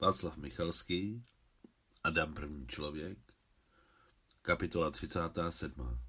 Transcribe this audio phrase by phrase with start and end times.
[0.00, 1.24] Václav Michalský,
[2.04, 3.18] Adam první člověk,
[4.42, 6.00] kapitola 37.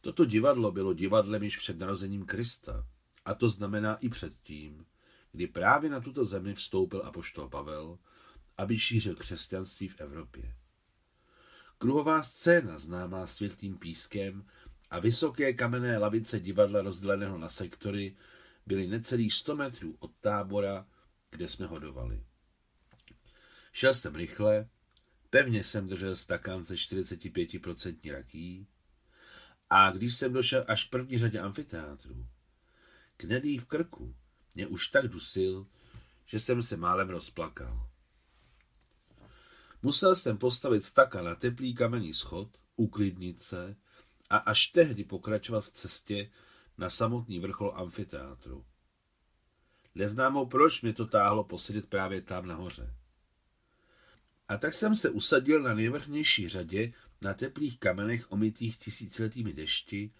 [0.00, 2.86] Toto divadlo bylo divadlem již před narozením Krista,
[3.24, 4.86] a to znamená i předtím,
[5.32, 7.98] kdy právě na tuto zemi vstoupil apoštol Pavel,
[8.56, 10.56] aby šířil křesťanství v Evropě.
[11.78, 14.46] Kruhová scéna, známá světlým pískem,
[14.90, 18.16] a vysoké kamenné lavice divadla rozděleného na sektory
[18.66, 20.86] byly necelých 100 metrů od tábora,
[21.32, 22.24] kde jsme hodovali.
[23.72, 24.68] Šel jsem rychle,
[25.30, 28.66] pevně jsem držel stakán ze 45% rakí
[29.70, 32.26] a když jsem došel až k první řadě amfiteátru,
[33.16, 34.14] knedý v krku
[34.54, 35.66] mě už tak dusil,
[36.26, 37.90] že jsem se málem rozplakal.
[39.82, 43.76] Musel jsem postavit staka na teplý kamenný schod, uklidnit se
[44.30, 46.30] a až tehdy pokračovat v cestě
[46.78, 48.64] na samotný vrchol amfiteátru.
[49.94, 52.94] Neznámo, proč mě to táhlo posedět právě tam nahoře.
[54.48, 60.10] A tak jsem se usadil na nejvrchnější řadě na teplých kamenech omytých tisíciletými dešti,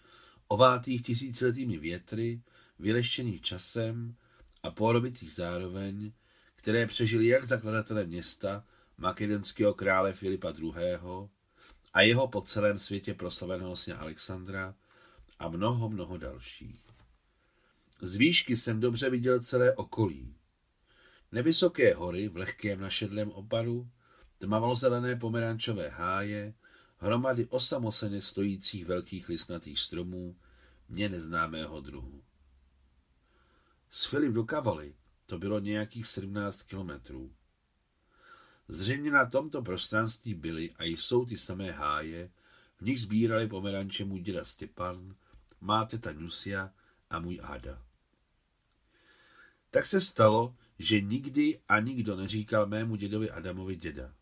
[0.48, 2.42] ovátých tisíciletými větry,
[2.78, 4.14] vyleštěných časem
[4.62, 6.12] a porobitých zároveň,
[6.56, 8.64] které přežili jak zakladatele města,
[8.98, 10.74] makedonského krále Filipa II.
[11.92, 14.74] a jeho po celém světě proslaveného sně Alexandra
[15.38, 16.91] a mnoho, mnoho dalších.
[18.04, 20.34] Z výšky jsem dobře viděl celé okolí.
[21.32, 23.90] Nevysoké hory v lehkém našedlém oparu,
[24.38, 26.54] tmavozelené pomerančové háje,
[26.98, 30.36] hromady osamoceně stojících velkých listnatých stromů,
[30.88, 32.22] mě neznámého druhu.
[33.90, 34.94] Z Filip do Kavaly
[35.26, 37.32] to bylo nějakých 17 kilometrů.
[38.68, 42.30] Zřejmě na tomto prostranství byly a jsou ty samé háje,
[42.76, 45.14] v nich sbírali pomeranče můj děda Stepan,
[45.60, 46.72] má teta Nusia
[47.10, 47.91] a můj Áda.
[49.72, 54.14] Tak se stalo, že nikdy a nikdo neříkal mému dědovi Adamovi děda.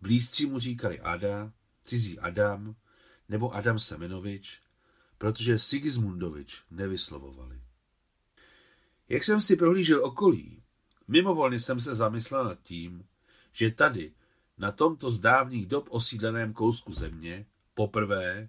[0.00, 1.52] Blízcí mu říkali Ada,
[1.84, 2.74] cizí Adam
[3.28, 4.60] nebo Adam Semenovič,
[5.18, 7.60] protože Sigismundovič nevyslovovali.
[9.08, 10.62] Jak jsem si prohlížel okolí,
[11.08, 13.04] mimovolně jsem se zamyslel nad tím,
[13.52, 14.12] že tady,
[14.58, 18.48] na tomto z dávných dob osídleném kousku země, poprvé,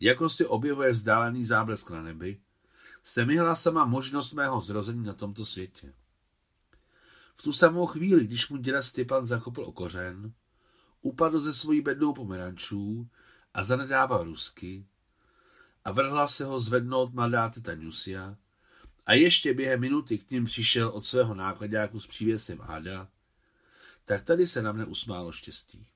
[0.00, 2.40] jako si objevuje vzdálený záblesk na nebi,
[3.08, 5.94] se mi sama možnost mého zrození na tomto světě.
[7.36, 10.32] V tu samou chvíli, když mu děda Stepan zachopil o kořen,
[11.02, 13.08] upadl ze svojí bednou pomerančů
[13.54, 14.86] a zanedával rusky
[15.84, 18.36] a vrhla se ho zvednout mladá teta Nusia
[19.06, 23.08] a ještě během minuty k ním přišel od svého nákladňáku s přívěsem Áda,
[24.04, 25.86] tak tady se na mne usmálo štěstí.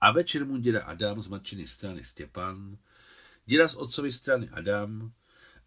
[0.00, 2.78] A večer mu děda Adam z matčiny strany Stěpan,
[3.46, 5.12] děda z otcovy strany Adam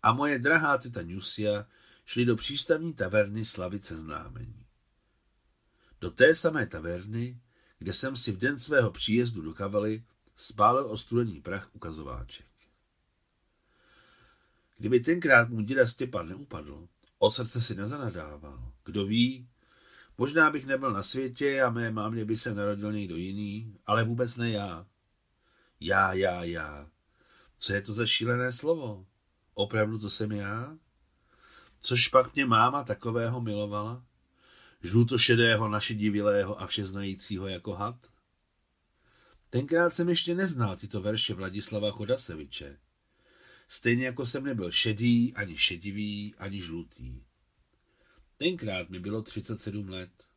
[0.06, 1.66] a moje drahá teta Nusia
[2.06, 4.66] šli do přístavní taverny slavit seznámení.
[6.02, 7.42] Do té samé taverny,
[7.80, 10.04] kde jsem si v den svého příjezdu do Kavaly
[10.36, 12.46] spálil ostudený prach ukazováček.
[14.78, 16.88] Kdyby tenkrát mu děda Stěpan neupadl,
[17.20, 18.74] o srdce si nezanadával.
[18.84, 19.50] Kdo ví,
[20.18, 24.38] možná bych nebyl na světě a mé mámě by se narodil někdo jiný, ale vůbec
[24.38, 24.88] ne já.
[25.80, 26.90] Já, já, já.
[27.58, 29.06] Co je to za šílené slovo?
[29.58, 30.78] Opravdu to jsem já?
[31.82, 34.06] Což pak mě máma takového milovala?
[34.84, 38.12] Žlutošedého, našedivilého a všeznajícího jako had?
[39.50, 42.80] Tenkrát jsem ještě neznal tyto verše Vladislava Chodaseviče.
[43.68, 47.24] Stejně jako jsem nebyl šedý, ani šedivý, ani žlutý.
[48.38, 50.28] Tenkrát mi bylo 37 let.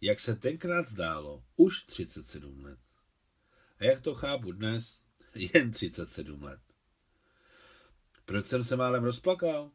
[0.00, 2.78] Jak se tenkrát zdálo, už 37 let.
[3.78, 4.98] A jak to chápu dnes,
[5.34, 6.60] jen 37 let.
[8.24, 9.70] Proč jsem se málem rozplakal?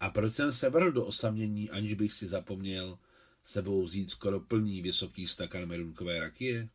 [0.00, 2.98] A proč jsem se vrhl do osamění, aniž bych si zapomněl
[3.44, 6.68] sebou vzít skoro plný vysoký stakan merunkové rakie?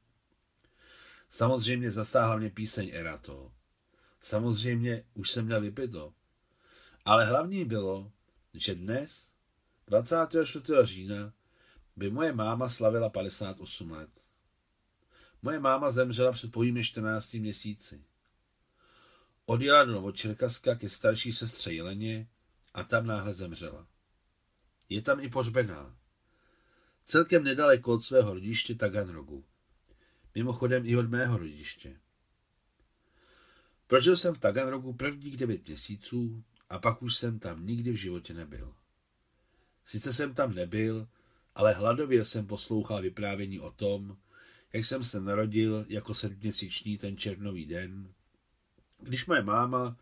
[1.30, 3.52] Samozřejmě zasáhla mě píseň Erato.
[4.22, 6.14] Samozřejmě už jsem měl vypito.
[7.06, 8.12] Ale hlavní bylo,
[8.54, 9.28] že dnes,
[9.88, 10.66] 24.
[10.84, 11.34] října,
[11.96, 14.10] by moje máma slavila 58 let.
[15.42, 18.04] Moje máma zemřela před pouhými 14 měsíci.
[19.46, 22.28] Odjela do Novočerkaska ke starší sestře Jeleně
[22.74, 23.88] a tam náhle zemřela.
[24.90, 25.98] Je tam i pohřbená.
[27.06, 29.46] Celkem nedaleko od svého rodiště Taganrogu.
[30.36, 32.00] Mimochodem i od mého rodiště.
[33.88, 38.34] Prožil jsem v Taganrogu prvních devět měsíců a pak už jsem tam nikdy v životě
[38.34, 38.76] nebyl.
[39.86, 41.08] Sice jsem tam nebyl,
[41.56, 44.18] ale hladově jsem poslouchal vyprávění o tom,
[44.74, 48.14] jak jsem se narodil jako sedměsíční ten černový den,
[49.00, 49.98] když moje máma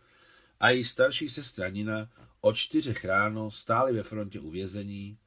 [0.60, 2.10] a její starší sestra Nina
[2.42, 5.18] od čtyřech ráno stáli ve frontě uvězení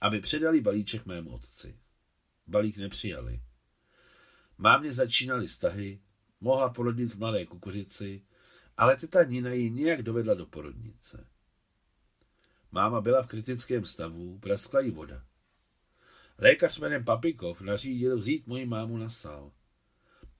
[0.00, 1.78] aby předali balíček mému otci.
[2.46, 3.42] Balík nepřijali.
[4.58, 6.00] Mámě začínaly stahy,
[6.40, 8.22] mohla porodit v mladé kukuřici,
[8.76, 11.26] ale teta Nina ji nějak dovedla do porodnice.
[12.72, 15.24] Máma byla v kritickém stavu, praskla jí voda.
[16.38, 19.52] Lékař jménem Papikov nařídil vzít moji mámu na sál.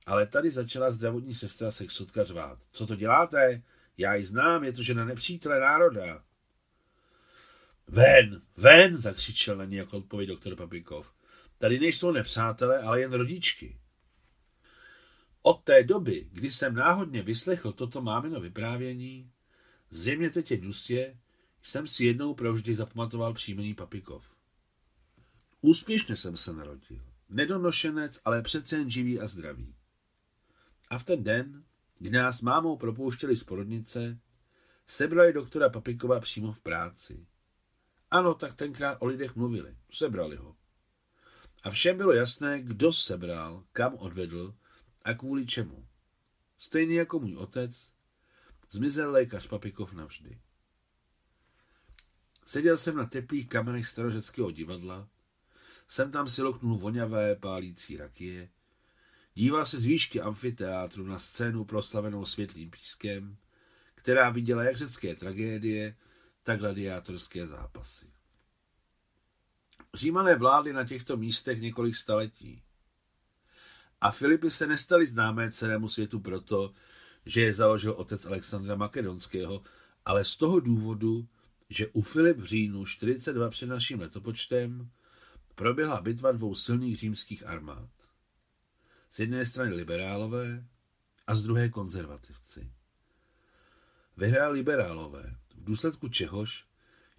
[0.07, 2.59] Ale tady začala zdravotní sestra sexotka řvát.
[2.71, 3.63] Co to děláte?
[3.99, 6.23] Já ji znám, je to žena nepřítele národa.
[7.89, 11.13] Ven, ven, zakřičel na ní jako odpověď doktor Papikov.
[11.59, 13.77] Tady nejsou nepřátelé, ale jen rodičky.
[15.43, 19.31] Od té doby, kdy jsem náhodně vyslechl toto mámino vyprávění,
[19.91, 21.17] zřejmě tetě Nusě,
[21.63, 24.25] jsem si jednou provždy zapamatoval příjmení Papikov.
[25.61, 27.01] Úspěšně jsem se narodil.
[27.29, 29.75] Nedonošenec, ale přece jen živý a zdravý.
[30.91, 31.65] A v ten den,
[31.99, 34.21] kdy nás mámou propouštěli z porodnice,
[34.87, 37.27] sebrali doktora Papikova přímo v práci.
[38.11, 39.77] Ano, tak tenkrát o lidech mluvili.
[39.93, 40.57] Sebrali ho.
[41.63, 44.55] A všem bylo jasné, kdo sebral, kam odvedl
[45.03, 45.87] a kvůli čemu.
[46.59, 47.93] Stejně jako můj otec,
[48.71, 50.41] zmizel lékař Papikov navždy.
[52.47, 55.09] Seděl jsem na teplých kamenech starořeckého divadla,
[55.89, 58.51] jsem tam si loknul voňavé pálící rakie,
[59.35, 63.37] díval se z výšky amfiteátru na scénu proslavenou světlým pískem,
[63.95, 65.97] která viděla jak řecké tragédie,
[66.43, 68.07] tak gladiátorské zápasy.
[69.95, 72.63] Římané vládly na těchto místech několik staletí.
[74.01, 76.73] A Filipy se nestaly známé celému světu proto,
[77.27, 79.63] že je založil otec Alexandra Makedonského,
[80.05, 81.29] ale z toho důvodu,
[81.71, 84.91] že u Filip v říjnu 42 před naším letopočtem
[85.55, 88.00] proběhla bitva dvou silných římských armád.
[89.11, 90.65] Z jedné strany liberálové
[91.27, 92.73] a z druhé konzervativci.
[94.17, 96.67] Vyhrál liberálové, v důsledku čehož,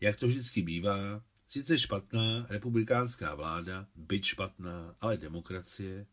[0.01, 6.05] jak to vždycky bývá, sice špatná republikánská vláda, byť špatná, ale demokracie,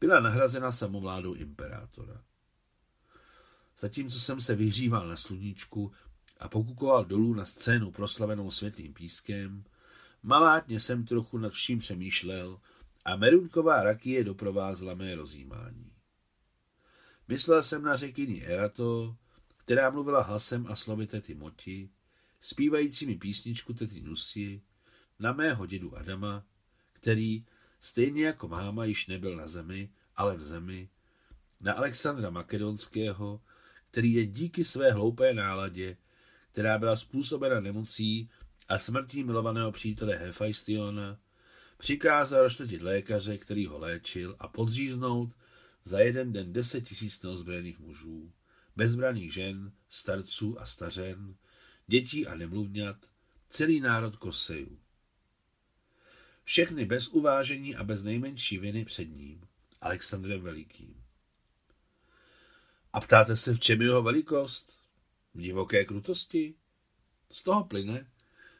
[0.00, 2.22] byla nahrazena samovládou imperátora.
[3.78, 5.92] Zatímco jsem se vyhříval na sluníčku
[6.40, 9.64] a pokukoval dolů na scénu proslavenou světlým pískem,
[10.22, 12.60] malátně jsem trochu nad vším přemýšlel
[13.04, 15.92] a merunková rakie doprovázela mé rozjímání.
[17.28, 19.16] Myslel jsem na řekyni Erato,
[19.56, 21.90] která mluvila hlasem a slovy tety Moti,
[22.40, 24.62] zpívajícími písničku tety Nusi,
[25.18, 26.44] na mého dědu Adama,
[26.92, 27.44] který,
[27.80, 30.88] stejně jako máma, již nebyl na zemi, ale v zemi,
[31.60, 33.40] na Alexandra Makedonského,
[33.90, 35.96] který je díky své hloupé náladě,
[36.52, 38.30] která byla způsobena nemocí
[38.68, 41.18] a smrtí milovaného přítele Hefajstiona,
[41.82, 45.34] přikázal roštetit lékaře, který ho léčil a podříznout
[45.84, 48.32] za jeden den deset tisíc neozbrojených mužů,
[48.76, 51.36] bezbraných žen, starců a stařen,
[51.86, 52.96] dětí a nemluvňat,
[53.48, 54.78] celý národ Kosejů.
[56.44, 59.48] Všechny bez uvážení a bez nejmenší viny před ním,
[59.80, 61.02] Alexandrem Velikým.
[62.92, 64.78] A ptáte se, v čem je jeho velikost?
[65.34, 66.54] V divoké krutosti?
[67.30, 68.10] Z toho plyne,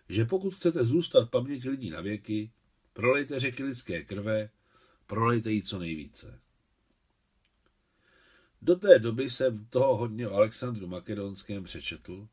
[0.09, 2.53] že pokud chcete zůstat v paměti lidí na věky,
[2.93, 4.51] prolejte řeky lidské krve,
[5.07, 6.41] prolejte jí co nejvíce.
[8.63, 12.29] Do té doby jsem toho hodně o Alexandru Makedonském přečetl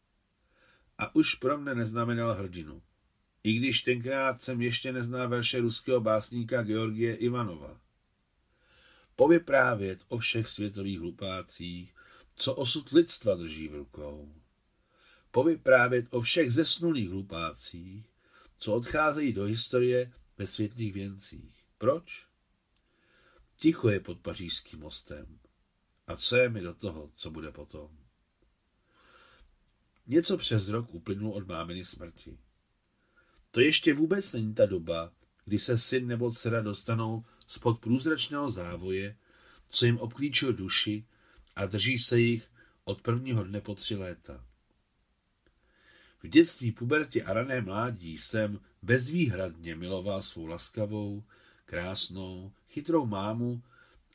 [0.97, 2.81] a už pro mne neznamenal hrdinu.
[3.43, 7.79] I když tenkrát jsem ještě neznal verše ruského básníka Georgie Ivanova.
[9.15, 11.95] Povyprávět o všech světových hlupácích,
[12.35, 14.33] co osud lidstva drží v rukou.
[15.31, 18.09] Povyprávět o všech zesnulých hlupácích,
[18.57, 21.63] co odcházejí do historie ve světlých věncích.
[21.77, 22.27] Proč?
[23.55, 25.39] Ticho je pod pařížským mostem.
[26.07, 27.97] A co je mi do toho, co bude potom?
[30.07, 32.39] Něco přes rok uplynul od máminy smrti.
[33.51, 35.13] To ještě vůbec není ta doba,
[35.45, 39.17] kdy se syn nebo dcera dostanou spod průzračného závoje,
[39.69, 41.05] co jim obklíčil duši
[41.55, 42.51] a drží se jich
[42.83, 44.45] od prvního dne po tři léta.
[46.23, 51.23] V dětství, pubertě a rané mládí jsem bezvýhradně miloval svou laskavou,
[51.65, 53.63] krásnou, chytrou mámu,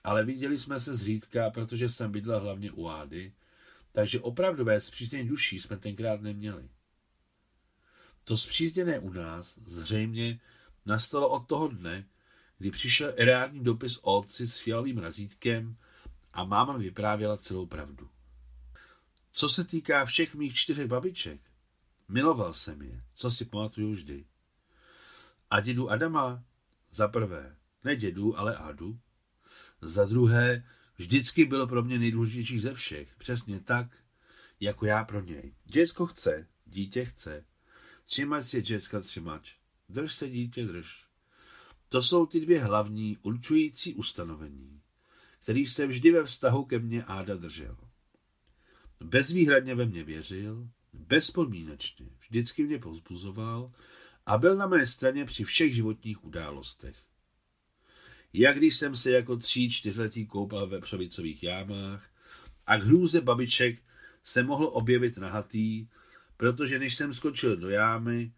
[0.05, 3.33] ale viděli jsme se zřídka, protože jsem bydlel hlavně u Ády,
[3.93, 6.69] takže opravdové zpříznění duší jsme tenkrát neměli.
[8.25, 10.41] To zpřízněné u nás zřejmě
[10.87, 12.07] nastalo od toho dne,
[12.59, 15.77] kdy přišel erární dopis otci s fialovým razítkem
[16.33, 18.09] a máma vyprávěla celou pravdu.
[19.33, 21.41] Co se týká všech mých čtyřech babiček,
[22.09, 24.25] miloval jsem je, co si pamatuju vždy.
[25.55, 26.45] A dědu Adama?
[26.91, 28.99] Za prvé, ne dědu, ale Adu.
[29.81, 33.87] Za druhé, vždycky bylo pro mě nejdůležitější ze všech, přesně tak,
[34.61, 35.55] jako já pro něj.
[35.65, 37.45] Děcko chce, dítě chce,
[38.05, 39.55] Třímač je děcka třímač.
[39.89, 41.07] Drž se, dítě, drž.
[41.89, 44.81] To jsou ty dvě hlavní určující ustanovení,
[45.41, 47.77] který se vždy ve vztahu ke mně Áda držel.
[49.01, 53.73] Bezvýhradně ve mě věřil, bezpodmínečně, vždycky mě povzbuzoval
[54.27, 56.97] a byl na mé straně při všech životních událostech.
[58.33, 62.11] Jak když jsem se jako tří, čtyřletý koupal ve přovicových jámách
[62.67, 63.83] a k hrůze babiček
[64.25, 65.89] se mohl objevit nahatý,
[66.37, 68.33] protože než jsem skočil do jámy,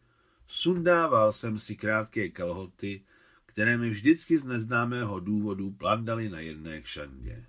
[0.46, 3.04] sundával jsem si krátké kalhoty,
[3.46, 7.44] které mi vždycky z neznámého důvodu plandaly na jedné kšandě.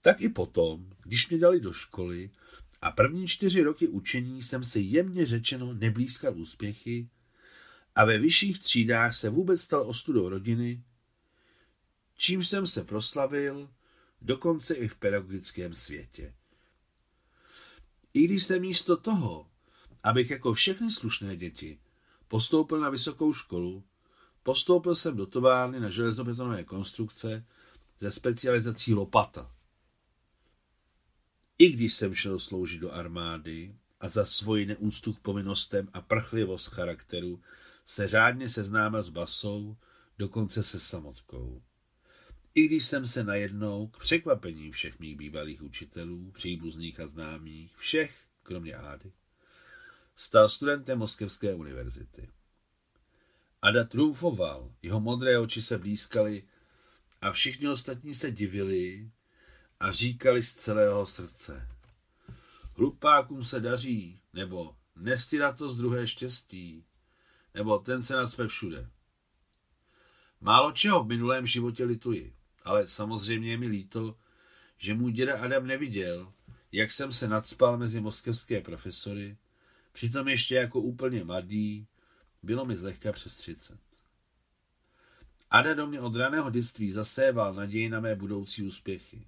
[0.00, 2.30] Tak i potom, když mě dali do školy
[2.80, 7.08] a první čtyři roky učení jsem si jemně řečeno neblízkal úspěchy
[7.94, 10.82] a ve vyšších třídách se vůbec stal ostudou rodiny,
[12.16, 13.70] čím jsem se proslavil,
[14.22, 16.34] dokonce i v pedagogickém světě.
[18.14, 19.50] I když jsem místo toho,
[20.02, 21.78] abych jako všechny slušné děti
[22.28, 23.84] postoupil na vysokou školu,
[24.42, 27.46] postoupil jsem do továrny na železobetonové konstrukce
[28.00, 29.55] ze specializací lopata.
[31.58, 36.68] I když jsem šel sloužit do armády a za svoji neúctu k povinnostem a prchlivost
[36.68, 37.42] charakteru
[37.84, 39.76] se řádně seznámil s basou,
[40.18, 41.62] dokonce se samotkou.
[42.54, 48.24] I když jsem se najednou, k překvapení všech mých bývalých učitelů, příbuzných a známých, všech,
[48.42, 49.12] kromě Ády,
[50.16, 52.28] stal studentem Moskevské univerzity.
[53.62, 56.42] Ada trumfoval, jeho modré oči se blízkaly
[57.20, 59.10] a všichni ostatní se divili
[59.80, 61.68] a říkali z celého srdce.
[62.74, 66.84] Hlupákům se daří, nebo nestírat to z druhé štěstí,
[67.54, 68.90] nebo ten se nacpe všude.
[70.40, 74.18] Málo čeho v minulém životě lituji, ale samozřejmě je mi líto,
[74.78, 76.32] že můj děda Adam neviděl,
[76.72, 79.36] jak jsem se nadspal mezi moskevské profesory,
[79.92, 81.86] přitom ještě jako úplně mladý,
[82.42, 83.78] bylo mi zlehka přes třicet.
[85.50, 89.26] Ada do mě od raného dětství zaséval naději na mé budoucí úspěchy.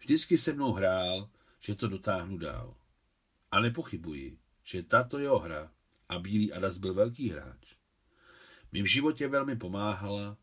[0.00, 1.30] Vždycky se mnou hrál,
[1.60, 2.76] že to dotáhnu dál.
[3.50, 5.72] A nepochybuji, že tato jeho hra,
[6.08, 7.76] a Bílý Adas byl velký hráč,
[8.72, 10.36] v životě velmi pomáhala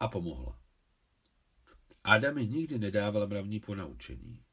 [0.00, 0.58] a pomohla.
[2.04, 4.44] Ada mi nikdy nedával mravní ponaučení.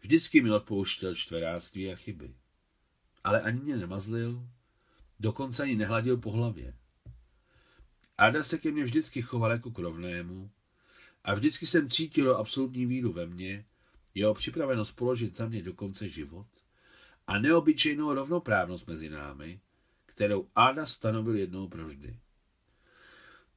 [0.00, 2.34] Vždycky mi odpouštěl čtveráctví a chyby.
[3.24, 4.48] Ale ani mě nemazlil,
[5.20, 6.74] dokonce ani nehladil po hlavě.
[8.18, 10.50] Ada se ke mně vždycky choval jako k rovnému
[11.24, 13.64] a vždycky jsem cítil absolutní víru ve mně,
[14.14, 16.46] jeho připravenost položit za mě do konce život
[17.26, 19.60] a neobyčejnou rovnoprávnost mezi námi,
[20.06, 22.18] kterou Ada stanovil jednou provždy.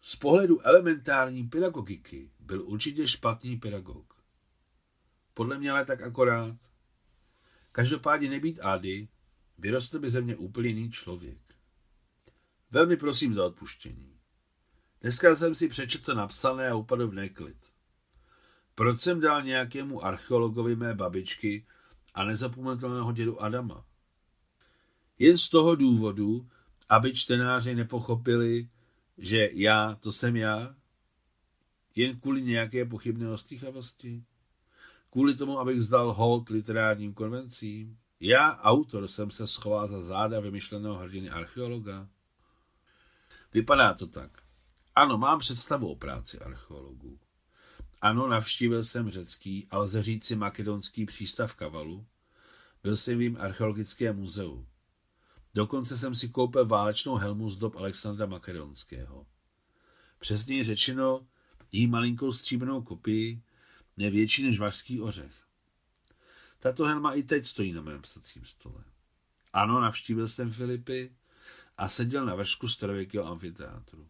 [0.01, 4.23] Z pohledu elementární pedagogiky byl určitě špatný pedagog.
[5.33, 6.57] Podle mě ale tak akorát.
[7.71, 9.07] Každopádně nebýt Ady,
[9.57, 11.55] vyrostl by ze mě úplně jiný člověk.
[12.71, 14.16] Velmi prosím za odpuštění.
[15.07, 17.57] Dneska jsem si přečetl napsané a upadl v neklid.
[18.75, 21.65] Proč jsem dal nějakému archeologovi mé babičky
[22.13, 23.85] a nezapomenutelného dědu Adama?
[25.19, 26.47] Jen z toho důvodu,
[26.89, 28.69] aby čtenáři nepochopili,
[29.17, 30.75] že já, to jsem já,
[31.95, 34.23] jen kvůli nějaké pochybné ostýchavosti?
[35.09, 37.97] Kvůli tomu, abych vzdal hold literárním konvencím?
[38.19, 42.07] Já, autor, jsem se schoval za záda vymyšleného hrdiny archeologa?
[43.53, 44.46] Vypadá to tak.
[44.97, 47.19] Ano, mám představu o práci archeologů.
[48.01, 52.05] Ano, navštívil jsem řecký, ale lze říci makedonský přístav Kavalu.
[52.83, 54.67] Byl jsem v jím archeologickém muzeu.
[55.53, 59.25] Dokonce jsem si koupil válečnou helmu z dob Alexandra Makedonského.
[60.19, 61.27] Přesněji řečeno,
[61.71, 63.41] jí malinkou stříbrnou kopii,
[63.97, 65.33] nevětší než vařský ořech.
[66.59, 68.83] Tato helma i teď stojí na mém psacím stole.
[69.53, 71.15] Ano, navštívil jsem Filipy
[71.77, 74.07] a seděl na vršku starověkého amfiteátru.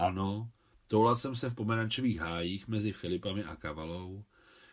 [0.00, 0.50] Ano,
[0.86, 4.24] toulal jsem se v pomerančových hájích mezi Filipami a Kavalou,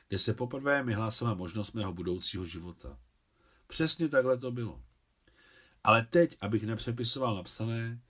[0.07, 2.98] kde se poprvé mi hlásila možnost mého budoucího života.
[3.67, 4.81] Přesně takhle to bylo.
[5.84, 8.01] Ale teď, abych nepřepisoval napsané,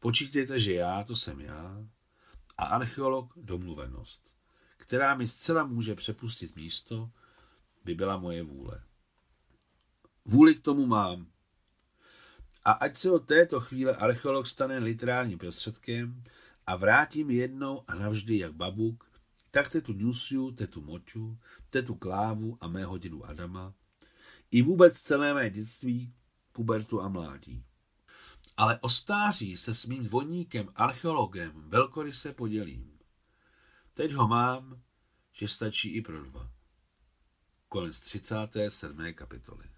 [0.00, 1.84] počítejte, že já, to jsem já,
[2.58, 4.30] a archeolog domluvenost,
[4.76, 7.10] která mi zcela může přepustit místo,
[7.84, 8.82] by byla moje vůle.
[10.24, 11.26] Vůli k tomu mám.
[12.64, 16.24] A ať se od této chvíle archeolog stane literárním prostředkem
[16.66, 19.10] a vrátím jednou a navždy jak babuk,
[19.50, 21.38] tak tetu Nusiu, tetu Moču,
[21.70, 23.74] tetu Klávu a mého dědu Adama,
[24.50, 26.14] i vůbec celé mé dětství,
[26.52, 27.64] pubertu a mládí.
[28.56, 32.98] Ale o stáří se s mým dvojníkem, archeologem, velkoryse podělím.
[33.94, 34.82] Teď ho mám,
[35.32, 36.50] že stačí i pro dva.
[37.68, 39.14] Konec 37.
[39.14, 39.75] kapitoly.